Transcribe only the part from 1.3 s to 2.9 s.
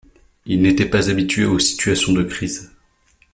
aux situations de crise.